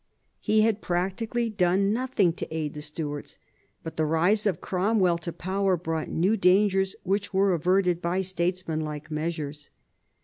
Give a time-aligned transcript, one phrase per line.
[0.39, 3.37] He had practically done nothing to aid the Stuarts,
[3.83, 9.11] but the rise of Cromwell to power brought new dangers which were averted by statesmanlike
[9.11, 9.69] measures.